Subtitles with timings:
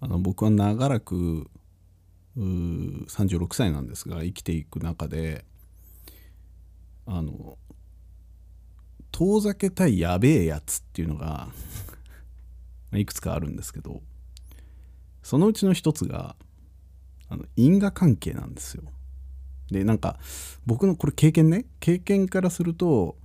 [0.00, 1.46] あの僕は長らく
[2.36, 5.44] 36歳なんですが生きていく中で
[7.06, 7.58] あの
[9.12, 11.48] 遠ざけたいやべえやつっていうのが
[12.94, 14.02] いくつかあるんですけど
[15.22, 16.36] そのうちの一つが
[17.28, 18.84] あの因果関係なんですよ。
[19.70, 20.18] でなんか
[20.66, 23.16] 僕のこれ経験ね経験からすると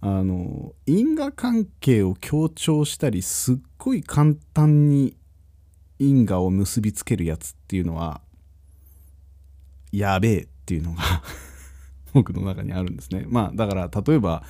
[0.00, 5.16] あの因果関係を強調したりすっごい簡単に
[6.00, 8.22] 因果を結びつけるやつっていうのは
[9.92, 11.02] やべえっていうのが
[12.14, 13.26] 僕の中にあるんですね。
[13.28, 14.42] まあだから例えば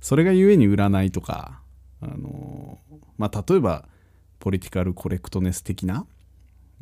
[0.00, 1.62] それがゆえに占いとか
[2.00, 2.78] あの
[3.16, 3.88] まあ例えば
[4.40, 6.04] ポリティカルコレクトネス的な、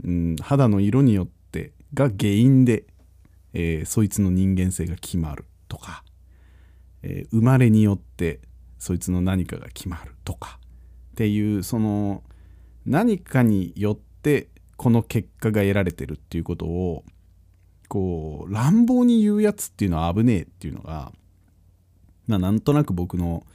[0.03, 2.85] うん、肌の色によってが原因で、
[3.53, 6.05] えー、そいつの人間性が決まるとか、
[7.03, 8.41] えー、生まれによって
[8.79, 10.59] そいつの何かが決まるとか
[11.13, 12.23] っていうその
[12.87, 14.06] 何かによって
[14.77, 17.05] この結果が得られてるっていうことを
[17.89, 21.13] こう乱暴に言うやつっていうのは危ねえっていうのが、
[22.27, 23.47] まあ、なんとなく僕の、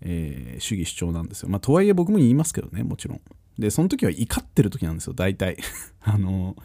[0.00, 1.48] えー、主義主張なんですよ。
[1.48, 3.20] まあ、とはいえ僕も言いますけどねもちろん。
[3.58, 5.58] でその時は怒ってる時なんですよ大体。
[6.00, 6.56] あの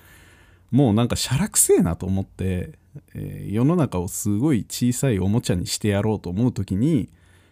[0.71, 2.73] もうなんかしゃらくせえなと思って、
[3.13, 7.09] えー、世の中をすごい小さいおもちゃにしてやろうと思う時に、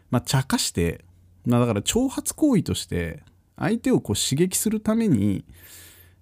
[0.09, 1.03] まあ、茶化して、
[1.45, 3.23] まあ、だから挑発行為として
[3.62, 5.45] 相手をこう刺激するために、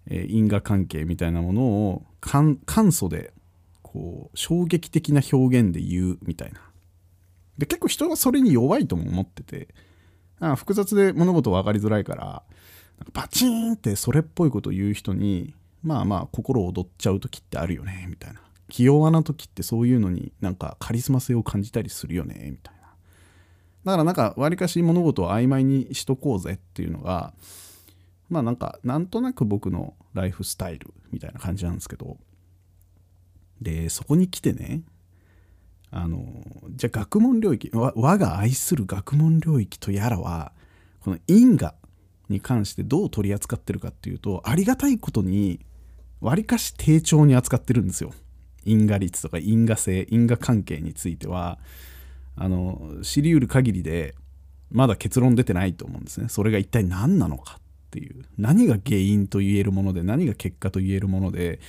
[0.07, 2.57] えー、因果関係みたいなものを簡
[2.91, 3.33] 素で
[3.81, 6.61] こう衝撃的な表現で言うみたいな。
[7.57, 9.67] で結構人がそれに弱いとも思ってて
[10.39, 12.43] あ複雑で物事分かりづらいから
[13.11, 15.53] バチーンってそれっぽいことを言う人に
[15.83, 18.41] まあまあ心躍っちゃう時ってあるよねみたいな。
[18.69, 22.78] 気弱な時ってそういうのになんかカリスマ性を感じたりするよねみたいな。
[23.89, 27.33] だからなんかわりかし物事を曖昧にしとこうぜっていうのが
[28.29, 32.17] まあなんかなんとなく僕のライフスタイルみたいな感じなんですけど。
[33.61, 34.83] でそこに来てね
[35.91, 36.23] あの
[36.75, 40.51] じゃあ学問領域我が愛する学問領域とやらは
[41.01, 41.73] この因果
[42.29, 45.59] に関してどう取り扱ってるかっていうとありがたいことに
[46.21, 48.13] わりかし丁重に扱ってるんですよ。
[48.65, 51.59] 因果率とか因果性因果関係については。
[52.41, 54.15] あの知りうる限りで
[54.71, 56.29] まだ結論出てないと思うんですね。
[56.29, 57.61] それが一体何なのかっ
[57.91, 58.23] ていう。
[58.37, 61.59] 何が原因と言えるもので何が結果と言えるもので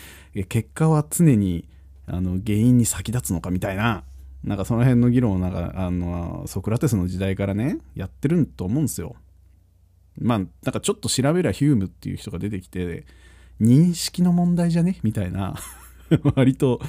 [0.48, 1.68] 結果は常に
[2.06, 4.04] あの原因に先立つのかみたいな
[4.44, 9.16] なんかその辺の議論をなんかあのソクラテスの時代からねやってると思うんですよ。
[10.18, 13.04] まあなんかちょっと調べりゃヒュームっていう人が出てきて
[13.60, 14.98] 認識の問題じゃね？
[15.02, 15.56] みたいな。
[16.36, 16.80] 割と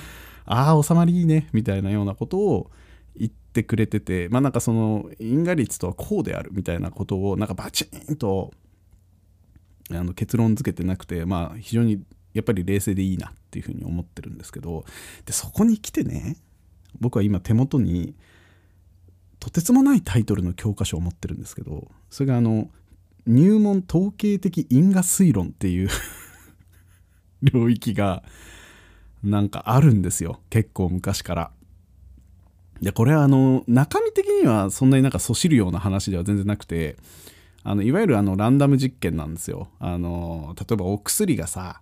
[0.46, 1.48] ああ収まりいいね。
[1.54, 2.72] みたいなようなことを
[3.52, 8.52] ってくれててまあなんかその因果率とはこうであるみたいなことをなんかバチンと
[9.92, 12.02] あの結論付けてなくて、まあ、非常に
[12.34, 14.86] やっぱり冷静でいいなっていうふうに思ってるんですけど
[15.26, 16.38] でそこに来てね
[17.02, 18.16] 僕は今手元に
[19.42, 22.70] とてつもないタイトルの教科書を持ってるんですけどそれがあの
[23.28, 25.90] 入門統計的因果推論っていう
[27.44, 28.24] 領域が
[29.24, 31.52] なんかあるんですよ結構昔から。
[32.82, 36.98] でこれはあの中身的にはそんなになんかそしるような話では全然なくて
[37.64, 39.68] あのいわゆるあのランダム実験なんですよ。
[39.80, 41.82] あの例えばお薬がさ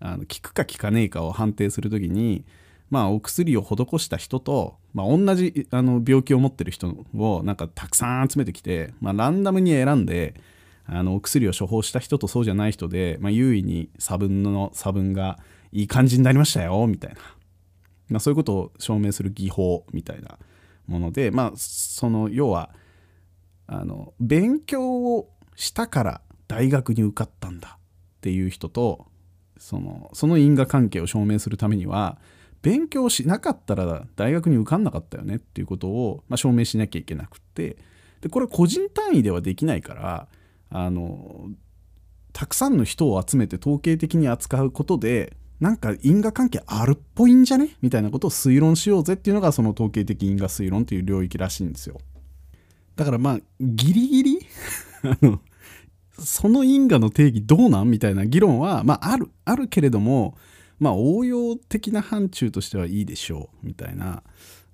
[0.00, 2.44] あの効くか効かねえかを判定する時に、
[2.88, 10.34] まあ、お薬を施した人と、まあ、同じあの病気を持ってる人をなんかたくさん集めてきて、まあ、ランダムに選んで
[10.86, 15.38] あのお薬を処方した人とそうじゃない人で、まあ、優位に差分の差分が
[15.72, 17.20] いい感じになりましたよみたいな、
[18.08, 20.38] まあ、そういうことを証明する技法みたいな
[20.86, 22.70] もので、まあ、その要は
[23.66, 29.06] あの勉強をしたから大学に受かったんだっていう人と
[29.58, 32.18] そのその因果関係を証明するためには
[32.62, 37.76] 勉強しなかったら大学に受かんなかったよねっていうことを、まあ、証明しなきゃいけなくって
[38.20, 40.28] でこれ個人単位ではできないから
[40.70, 41.48] あの
[42.32, 47.76] たくさんの人を集めて統計的に扱うことでなんか因果関係あるっぽいんじゃね？
[47.82, 51.98] みたいなことを推論しようぜっていうのがその統計的因果推論という領域らしいんですよ。
[52.96, 54.38] だからまあ、ギリギリ？
[55.02, 55.40] あの、
[56.18, 57.90] その因果の定義どうなん？
[57.90, 60.36] みたいな議論は、まあ、ある、あるけれども、
[60.78, 64.22] まあ、応用的な範疇としてはいいでしょう、みたいな、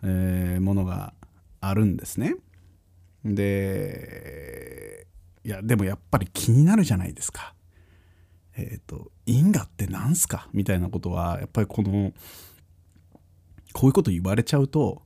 [0.02, 1.14] えー、ものが
[1.60, 2.36] あるんですね。
[3.24, 5.06] で、
[5.44, 7.54] いや、でもやっぱり気になるじゃないですか。
[8.56, 10.48] えっ、ー、と、因果って何すか？
[10.52, 12.12] みたいなことは、やっぱりこの、
[13.72, 15.02] こういうこと言われちゃうと、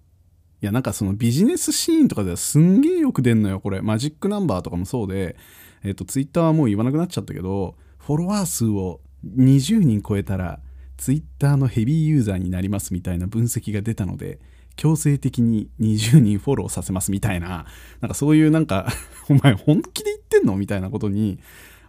[0.61, 3.81] いやなんかそのビジネスシーンとかではすんげえよく出んのよこれ。
[3.81, 5.37] マジックナンバーとかもそうで
[5.85, 10.59] えっ、ー、とツイッターはもう言わなくなっちゃったけどフォロワー数を20人超えたら
[10.97, 14.41] Twitter のヘビーユーザーになりますみたいな分析が出たので
[14.75, 17.67] 強制的に20人フォローさせますみたいな
[18.01, 18.89] なんかそういうなんか
[19.31, 20.57] お前本気で言ってんの？
[20.57, 21.39] みたいなことに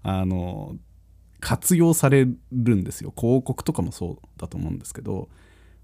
[0.04, 0.76] あの
[1.40, 3.14] 活用されるんですよ。
[3.18, 5.30] 広告とかもそうだと思うんですけど。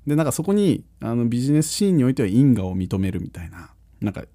[0.05, 3.71] でなんかそこにあのビジネスシーンにおいては因果を認めるみたいな。
[4.01, 4.25] なんか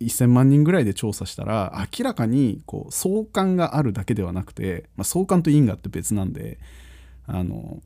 [0.00, 6.58] 1000万人ぐらいで調査したら明らかにこう相関があるだけではなくて、まあ、相関と因果って別なんで
[7.26, 7.80] あの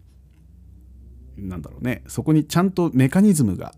[1.36, 2.02] なんだろうね。
[2.06, 3.74] そこにちゃんとメカニズムが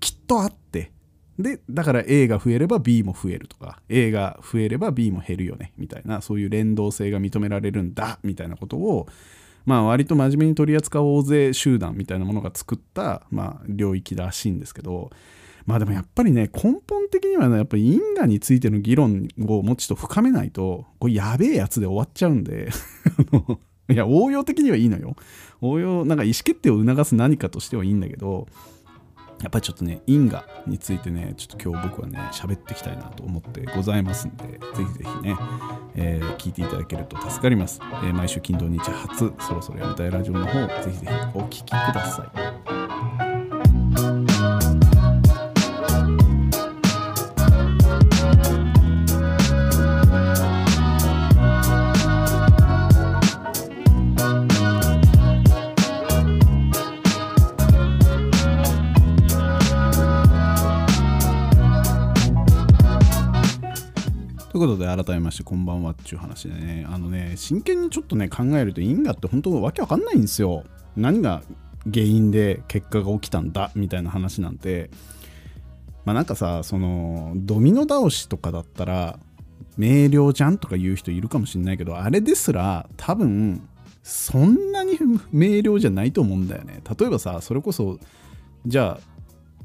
[0.00, 0.92] きっとあって
[1.38, 9.06] でだから A が増えれば B も増えるとか A が増えれば B も減るよねみたいなそういう連動性が認められるんだみたいなことを
[9.64, 15.10] まあ割と真面目に取り扱う大勢集団みたいなものが作った、まあ、領域らしいんですけど
[15.64, 22.70] まあでもやっぱりね根本的にはねやっぱり因果についての議論をもうちょっと深めないとこれやべえやつで終わっちゃうんで
[23.90, 25.16] いや応用的にはいいのよ。
[25.60, 28.46] 応用なんか意思決定を促す何かとしてはいいんだけど
[29.40, 35.36] やっぱりちょっとね因果についてねちょっと今日僕はね喋っていきたいなと思ってございますんでぜひぜひね、
[35.94, 42.24] えー、聞いていただけると助かります、えー、毎週金土日初そろそろやめたいラジオの方ぜひぜひお聴きくださ
[42.74, 42.77] い。
[64.58, 66.84] ということで改めましてこんばんはっていう話でね。
[66.90, 70.64] あのね真剣にちょっとね考えると因果って本当わけわかんないんですよ。
[70.96, 71.42] 何が
[71.84, 74.90] 原因で結果が起きたんだみたいな話なんて。
[76.04, 79.18] まあなんかさそのドミノ倒しとかだったら
[79.76, 83.68] 明瞭じゃんとか言う人いるかもしんないけどあれですら多分
[84.02, 84.98] そんなに
[85.30, 86.82] 明瞭じゃないと思うんだよね。
[86.98, 87.98] 例えばさそれこそ
[88.66, 88.98] じゃ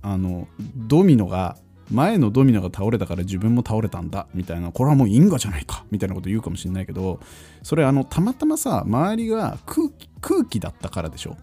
[0.02, 1.58] ああのドミノが
[1.94, 7.20] 前のドミノが倒れたから自分も倒れたんだみたいなこれはもう因果じゃないかみたいなこと言うかもしれないけど
[7.62, 11.38] それあのたまたまさ周りが空気空気だったからでしょ。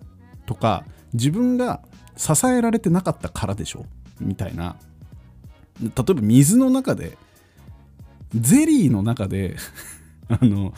[0.47, 1.81] とか自分が
[2.17, 3.87] 支えられてなかったからでしょ
[4.21, 4.77] みたいな。
[5.81, 7.17] 例えば水の中で
[8.35, 9.57] ゼリーの中で
[10.29, 10.75] あの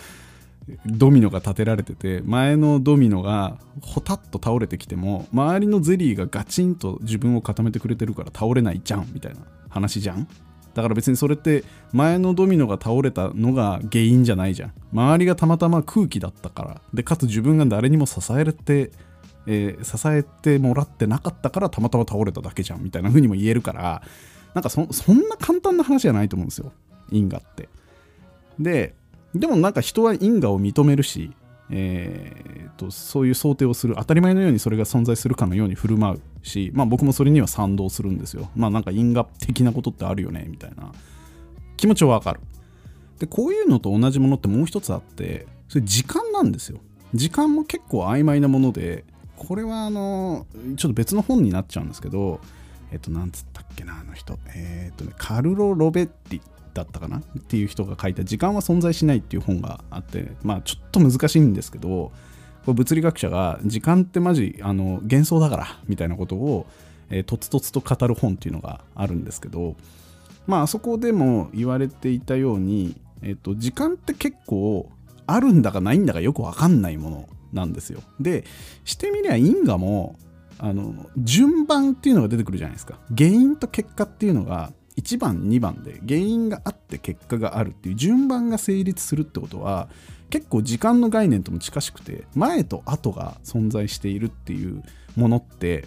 [0.86, 9.40] ドミノが立てられてて前のドミノがほたっと倒れてきても周りのゼリーがガチンと自分を固めてくれてるから倒れないじゃんみたいな。
[9.72, 10.28] 話じゃん？
[10.74, 14.72] だから別にそれって前のドミノが倒れたのが原因じゃないじゃん。
[14.92, 16.80] 周りがたまたま空気だったから。
[16.94, 18.92] でかつ自分が誰にも支えて、
[19.46, 24.02] えー、支えてもらってなかったからたまたま倒れただけじゃんみたいな風にも言えるから。
[24.54, 26.72] なんかそそんな簡単な話じゃないと思うんですよ。
[27.10, 27.68] 因果って。
[28.58, 28.94] で
[29.34, 31.32] でもなんか人は因果を認めるし、
[31.74, 38.50] えーと、そういう想定をする当たり前のようにそれが存在するかのように振る舞うし、まあ、僕もそれには賛同するんですよ。
[38.54, 40.92] まあなんか因果的なことってあるよねみたいな
[41.78, 42.40] 気持ちはわかる。
[43.18, 46.78] でこういうのと同じものってもう一つあってそれ時間なんですよ。
[47.14, 49.04] 時間も結構曖昧なもので
[49.36, 50.46] これはあの
[50.76, 52.40] ちょっと別の本になっちゃうんですけど
[52.90, 56.40] えっとなんつったっけなあの人えっとねカルロ・ロベッティ
[56.74, 57.18] だったかな？
[57.18, 62.12] っていう人が書いた「時間は存在しない」っていう本があってまあちょっと難しいんですけど
[62.64, 66.66] これ物理学者が時間ってマジあの幻想だからみたいなことを、
[67.10, 69.76] えー、とつとつと語る本っていうのがあるんですけど
[70.46, 74.90] まあそこでも言われていたように、えーと、時間って結構
[75.26, 78.02] あるんだかないんだかよくわかんないものなんですよ。
[78.18, 78.44] で
[78.84, 80.16] してみりゃ因果も
[80.58, 89.88] あの順番っていうのが出てくるじゃないですか原因と結果っていうのが1番2番で原因があって結果があるっていう順番が成立するってことは
[90.30, 94.82] 結構時間の概念とも近しくて前と後が存在しているっていう
[95.16, 95.86] ものって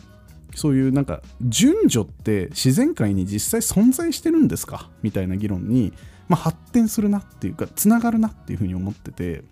[0.55, 4.89] そういうなんか順序って自然界に実際存在してるんですか？
[5.03, 5.93] みたいな議論に、
[6.29, 9.43] まあ、発展するなっていうかつながるなっていうふうに思ってて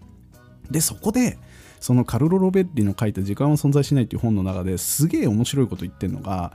[0.71, 1.37] でそこで
[1.79, 6.53] そのカルロ・ロベッリの書いた「時間は存在しない」っていう本の中ですげえ面白いこと言ってるのが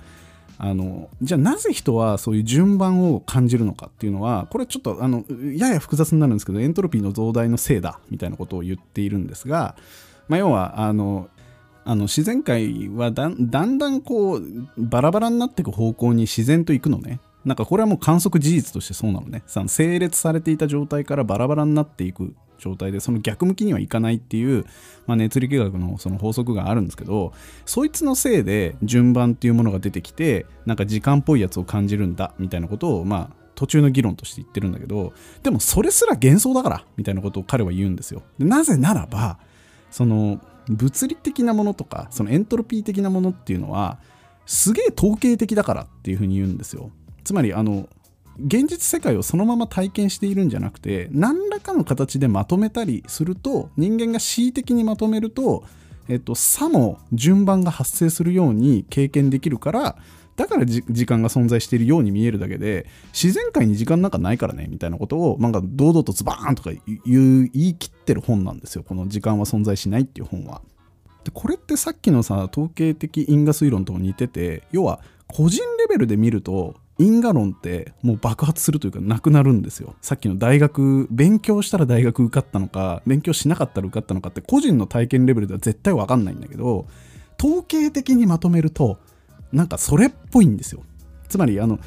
[0.61, 5.25] あのじゃあなぜ人はそういう順番を感じるのかっていうのはこれちょっとあの
[5.57, 9.77] やや複雑になるんですけどエントロピーの増大のせいだみたいなことを言っているんですが、
[10.27, 11.29] まあ、要はあの
[11.85, 14.43] あの自然界はだんだんこう
[14.77, 17.21] バラバラになっていく方向に自然といくのね。
[17.45, 19.43] なんかこれはもう観測事実としてそうなのね。
[19.47, 24.65] 整列されていた状態からバラバラになっていく状態でその逆向きにはいかないっていう、
[25.07, 27.33] まあ、熱力学のその法則があるんですけど
[27.65, 35.13] そいつのせいで順番っていうものが出てきてなんか時間っぽいやつを感じるんだみたいなことをまあ途中の議論として言ってるんだけど
[35.43, 38.23] でもそれすら幻想だからみたいなことを彼は言うんですよ。
[38.39, 39.39] でなぜならば
[39.91, 43.99] その物理的なものとかそのエントロピー的なものっていうのは
[44.47, 46.91] すげえ統計的だからっていうふうに言うんですよ。
[47.25, 47.89] つまりあの
[48.45, 55.65] 現実世界をそのまま体験しているんじゃなくて何らかの形でまとめたりすると人間が恣意的にまとめると、
[56.09, 59.97] えっと、差の順番が発生するように経験できるから
[60.37, 66.71] だから時間が存在しているように見えるだけで自然界に時間なんかないからねみたいなことをなんか堂々とズバーンとか
[67.05, 70.63] 言う言い切ってる本なんですよこの時間は存在しないっていう本は。
[71.25, 79.95] でこれってさっきのさ統計的因果推論とも似てて要は個人レベルで見ると因果論ってもう爆発するというかなくなるんですよ。
[80.01, 86.87] さっきの大学、勉強したら大学受かったのか、勉強しなかったら受かったのかって個人の体験レベルでは絶対わかんないんだけど、
[87.41, 88.99] 統計的にまとめると、
[89.53, 90.83] なんかそれっぽいんですよ。
[91.29, 91.79] つまり、あの、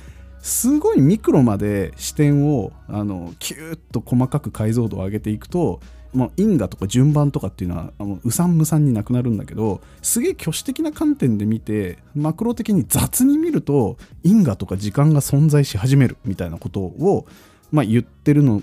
[0.42, 5.82] すごいミクロまで視点をあのキューッと細かく解像度を上げていくと
[6.14, 17.26] まあ、因果とか順番とかっていうのはあのうさんむさんになくなるんだけどすげえ挙手的な観点で見てマクロ的に雑に見ると因果とか時間が存在し始めるみたいなことを、
[17.72, 18.62] まあ、言ってるの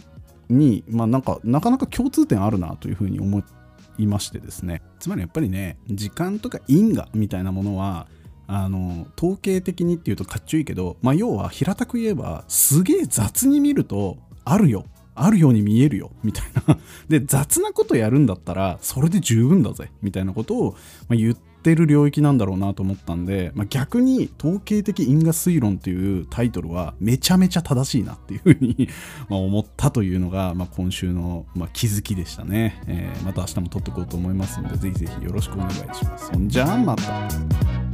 [0.50, 3.42] に、まあ、なんかなかなか共通点あるなというふうに思
[3.98, 4.82] いましてですね。
[4.98, 8.06] つまりやっぱりね時間とか因果みたいなものは
[8.46, 14.84] あの統計的にっていうとかっちょいいけど、まあ、要は平たく言えばすげえ雑に見るとあるよ。
[15.24, 16.78] あるように見えるよみたいな。
[17.08, 20.76] で雑なことやるんだったらそれで十分だぜみたいなことを、
[21.08, 28.88] ま言ってる領域なんだろうなと思ったんで、まあ、逆に統計的因果推論っていうタイトルはめちゃめちゃ正しいなっていうふうに
[29.28, 36.30] ま思ったというのが、まあ、今週の、ま気づきでしたね、えー、また明日も撮っておこうと思いますのでぜひぜひよろしくお願いします。
[36.32, 37.87] そんじゃあまた。